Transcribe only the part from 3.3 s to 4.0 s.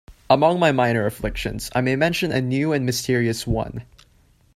one.